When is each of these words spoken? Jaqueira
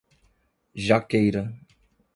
Jaqueira 0.85 1.43